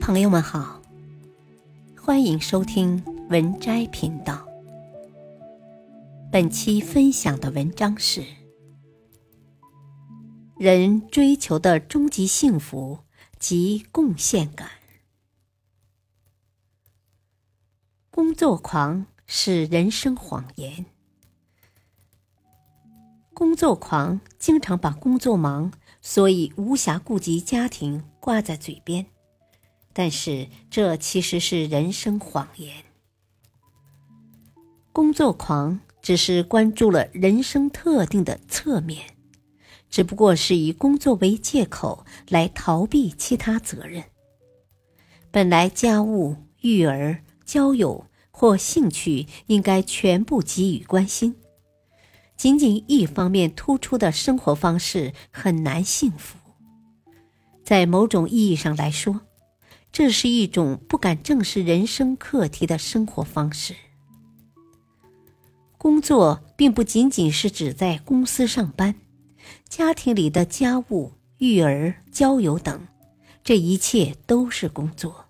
[0.00, 0.80] 朋友们好，
[2.00, 4.48] 欢迎收听文摘频道。
[6.32, 8.24] 本期分享的文章是：
[10.58, 13.00] 人追求的终极幸福
[13.38, 14.70] 及贡献感。
[18.10, 20.86] 工作狂是人生谎言。
[23.34, 29.06] 工作狂经常把工作忙，所以无暇顾及家庭挂在嘴边。
[29.92, 32.72] 但是，这其实是人生谎言。
[34.92, 39.16] 工作狂只是关注了人生特定的侧面，
[39.90, 44.04] 只不过是以工作为借口来逃避其他责任。
[45.30, 51.34] 本来家务、育儿、交友或兴趣应该全部给予关心，
[52.36, 56.38] 仅仅一方面突出的生活方式很难幸福。
[57.64, 59.22] 在某种意义上来说。
[59.92, 63.74] 这是一种不敢正视人生课题的生活方式。
[65.76, 68.94] 工作并不仅仅是指在公司上班，
[69.68, 72.86] 家庭里的家务、育儿、交友等，
[73.42, 75.26] 这一切都是工作。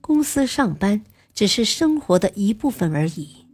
[0.00, 3.46] 公司上班只是生活的一部分而已，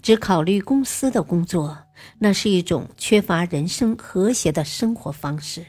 [0.00, 1.76] 只考虑公司的工作，
[2.20, 5.66] 那是一种缺乏人生和谐的生活方式。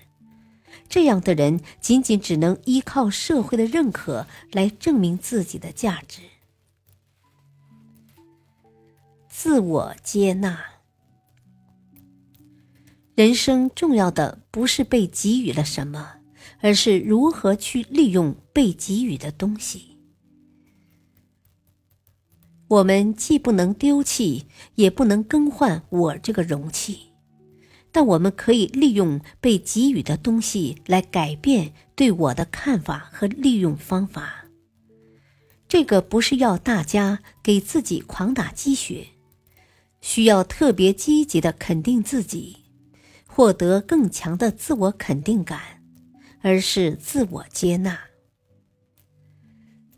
[0.92, 6.20] 这样的人仅仅只能依靠社会的认可来证明自己的价值。
[9.30, 10.59] 自我接纳，
[13.16, 16.16] 人生重要的不是被给予了什么，
[16.59, 19.98] 而是如何去利用被给予的东西。
[22.67, 24.45] 我们既不能丢弃，
[24.76, 27.11] 也不能更换我这个容器。
[27.92, 34.45] 但我们可以利用被给予的东西来改变对我的看法和利用方法。
[35.67, 39.08] 这个不是要大家给自己狂打鸡血，
[39.99, 42.58] 需要特别积极的肯定自己，
[43.27, 45.83] 获得更强的自我肯定感，
[46.42, 47.99] 而是自我接纳。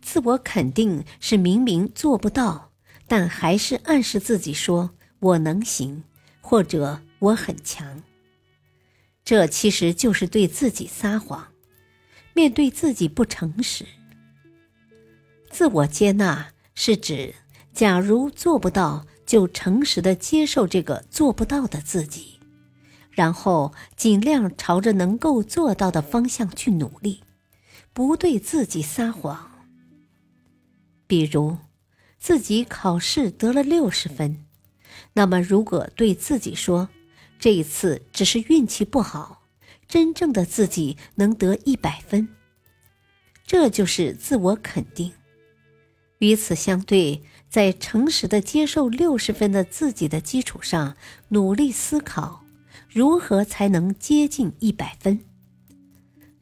[0.01, 2.71] 自我肯定是明明做不到，
[3.07, 6.03] 但还是暗示自己说我能行，
[6.41, 7.01] 或者。
[7.23, 8.03] 我很强，
[9.23, 11.53] 这其实就是对自己撒谎，
[12.33, 13.85] 面对自己不诚实。
[15.49, 17.33] 自我接纳是指，
[17.71, 22.41] 假如做不到，就诚实的接受这个做不到的自己，
[23.09, 27.23] 然后尽量朝着能够做到的方向去努力，
[27.93, 29.49] 不对自己撒谎。
[31.07, 31.57] 比如，
[32.19, 34.43] 自己考试得了六十分，
[35.13, 36.89] 那么如果对自己说，
[37.43, 39.43] 这一次只是运气不好，
[39.85, 42.29] 真正的自己能得一百分。
[43.45, 45.11] 这就是自我肯定。
[46.19, 50.95] 与此相对，在诚实的接受六十分的自己的基础上，
[51.27, 52.45] 努力思考
[52.89, 55.19] 如何才能接近一百分。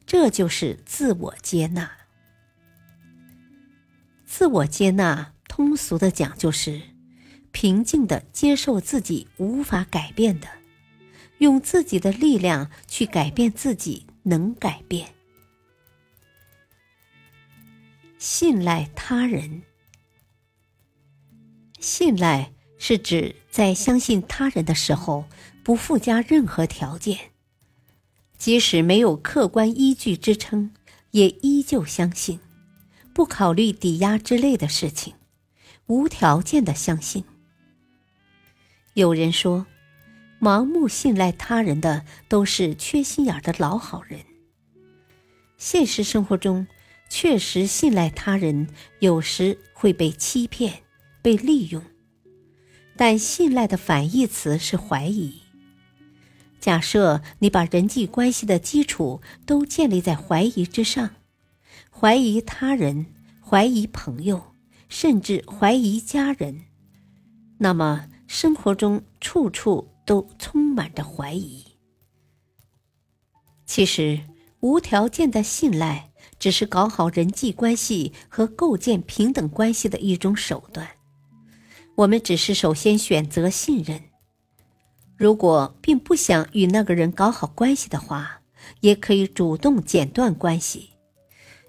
[0.06, 1.90] 这就是自我接纳。
[4.24, 6.80] 自我接纳，通俗的讲就是
[7.50, 10.61] 平静的接受自己无法改变的。
[11.42, 15.12] 用自己的力量去改变自己能改变。
[18.16, 19.62] 信赖他人，
[21.80, 25.24] 信赖是指在相信他人的时候
[25.64, 27.32] 不附加任何条件，
[28.38, 30.72] 即使没有客观依据支撑，
[31.10, 32.38] 也依旧相信，
[33.12, 35.14] 不考虑抵押之类的事情，
[35.86, 37.24] 无条件的相信。
[38.94, 39.66] 有人说。
[40.42, 44.18] 盲目信赖他人的都是缺心眼的老好人。
[45.56, 46.66] 现实生活中，
[47.08, 48.66] 确实信赖他人，
[48.98, 50.82] 有时会被欺骗、
[51.22, 51.80] 被利用。
[52.96, 55.42] 但信赖的反义词是怀疑。
[56.58, 61.10] 假设你把人际关系的基础都建立在怀疑之上，
[61.88, 63.06] 怀疑他人，
[63.40, 64.42] 怀疑朋友，
[64.88, 66.62] 甚至怀疑家人，
[67.58, 69.91] 那么生活中处处。
[70.04, 71.64] 都充满着怀疑。
[73.66, 74.20] 其实，
[74.60, 80.88] 无条件的信赖只是搞好人际关系和构建平等关系的一种手段。
[81.94, 84.00] 我们只是首先选择信任。
[85.16, 88.42] 如果并不想与那个人搞好关系的话，
[88.80, 90.90] 也可以主动剪断关系，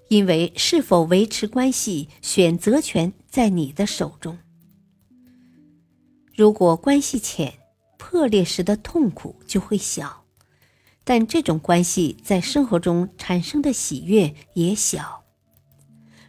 [0.08, 4.38] 因为是否维持关系，选择权在你的手中。
[6.34, 7.52] 如果关系浅，
[8.14, 10.24] 破裂时的痛苦就会小，
[11.02, 15.24] 但这种关系在生活中产生的喜悦也小。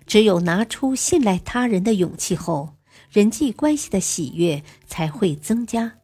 [0.08, 2.76] 只有拿出信赖他人的勇气后，
[3.12, 5.98] 人际关系的喜悦才会增加，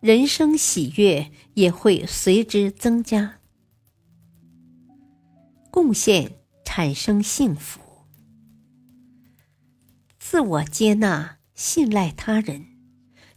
[0.00, 3.36] 人生喜悦也会随之增加。
[5.70, 7.82] 贡献产生幸福，
[10.18, 12.64] 自我接纳、信赖他人，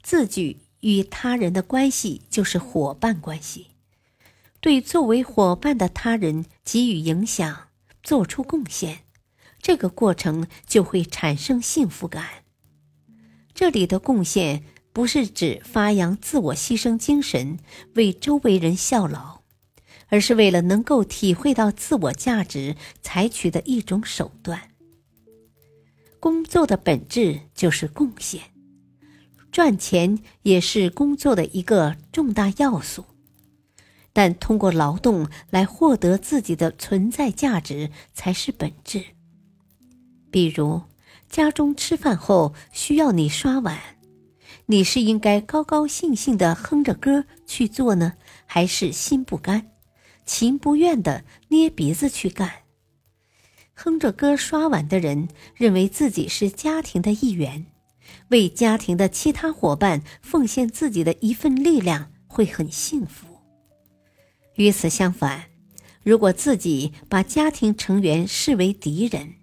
[0.02, 3.68] 自己与他人的关系就是伙伴关系。
[4.62, 7.68] 对作为伙伴的他人给予影响，
[8.04, 9.00] 做出贡献，
[9.62, 12.44] 这个过程就会产生幸福感。
[13.54, 17.60] 这里的贡献不是指发扬自我牺牲精神，
[17.96, 19.42] 为周围人效劳，
[20.08, 24.72] 而是为了能够体会到自我价值采取的一种手段。
[26.20, 28.42] 工作的本质就是贡献，
[29.51, 33.06] 赚钱也是工作的一个重大要素。
[34.12, 39.04] 但通过劳动来获得自己的存在价值才是本质。
[40.31, 40.81] 比如，
[41.30, 43.80] 家中吃饭后需要你刷碗，
[44.66, 48.13] 你是应该高高兴兴的哼着歌去做呢，
[48.46, 49.72] 还是心不甘、
[50.25, 52.51] 情不愿的捏鼻子去干？
[53.75, 57.68] 哼着歌刷碗的人认为自己是家庭的一员，
[58.30, 63.28] 为家庭的其他伙伴奉献自己的一份力量，会很幸福。
[64.56, 65.46] 与此相反，
[66.04, 69.36] 如果自己把家庭成员视为敌人，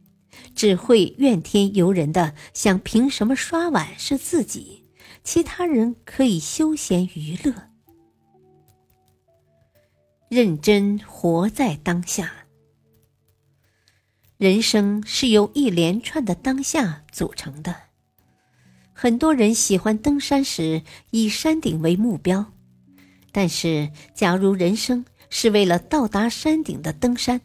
[0.54, 4.84] 只会怨天尤人的想：凭什么刷碗是自己，
[5.24, 7.54] 其他人可以休闲娱乐？
[10.28, 12.32] 认真活在当下。
[14.38, 17.85] 人生是由一连串的当下组成的。
[18.98, 22.46] 很多人喜欢登山时以山顶为目标。
[23.30, 27.42] 但是，假如人生是为了到达山顶的登山，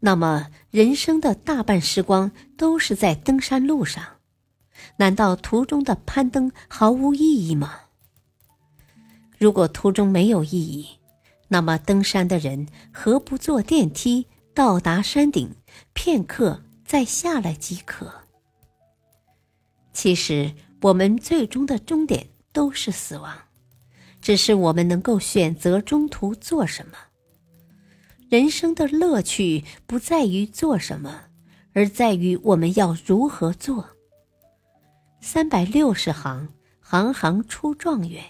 [0.00, 4.04] 那么人生的大半时光都是在登山路上，
[4.98, 7.72] 难道途中的攀登毫无意义吗？
[9.38, 10.86] 如果途中没有意义，
[11.48, 15.54] 那么登山的人何不坐电梯到达山顶，
[15.94, 18.21] 片刻再下来即可？
[19.92, 23.36] 其实，我们最终的终点都是死亡。
[24.20, 26.92] 只是我们能够选择中途做什么。
[28.28, 31.22] 人生的乐趣不在于做什么，
[31.72, 33.90] 而在于我们要如何做。
[35.20, 36.48] 三百六十行，
[36.80, 38.22] 行行出状元。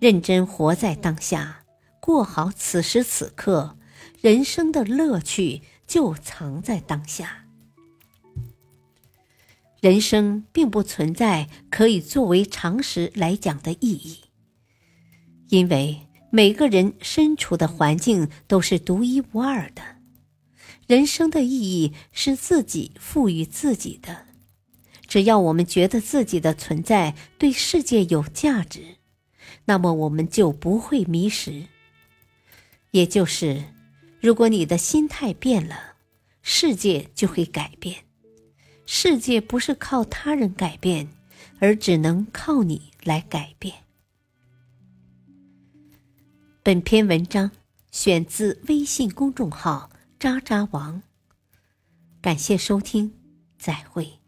[0.00, 1.64] 认真活在当下，
[2.00, 3.78] 过好此时此刻，
[4.20, 7.45] 人生的乐趣就藏在当下。
[9.86, 14.18] 人生并不存在可以作为常识来讲的意义。
[15.48, 19.82] 因为每个人身处的环境都是独一无二的，
[20.88, 24.26] 人生的意义是自己赋予自己的。
[25.06, 28.96] 只要我们觉得自己的存在对世界有价值，
[29.66, 31.62] 那么我们就不会迷失。
[32.90, 33.62] 也就是，
[34.20, 35.94] 如果你的心态变了，
[36.42, 38.05] 世界就会改变。
[38.86, 41.08] 世界不是靠他人改变，
[41.58, 43.74] 而只能靠你来改变。
[46.62, 47.50] 本篇文章
[47.90, 51.02] 选自微信公众号“渣渣王”，
[52.22, 53.12] 感谢收听，
[53.58, 54.20] 再会。